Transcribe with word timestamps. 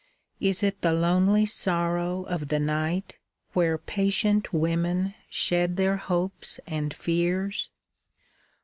Is 0.39 0.63
it 0.63 0.81
the 0.81 0.93
lonely 0.93 1.45
sorrow 1.45 2.23
of 2.23 2.47
the 2.47 2.57
night 2.57 3.19
Where 3.53 3.77
patient 3.77 4.51
women 4.51 5.13
shed 5.29 5.77
their 5.77 5.97
hopes 5.97 6.59
and 6.65 6.91
fears? 6.91 7.69